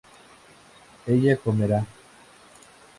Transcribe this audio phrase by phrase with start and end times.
[1.05, 1.85] ella comerá